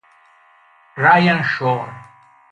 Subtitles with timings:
[0.97, 1.85] Ryan Shore